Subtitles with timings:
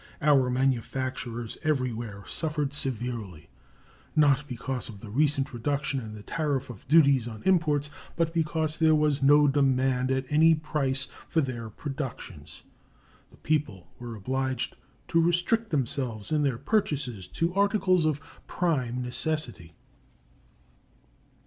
[0.19, 3.49] Our manufacturers everywhere suffered severely,
[4.15, 8.79] not because of the recent reduction in the tariff of duties on imports, but because
[8.79, 12.63] there was no demand at any price for their productions.
[13.29, 14.75] The people were obliged
[15.09, 19.75] to restrict themselves in their purchases to articles of prime necessity.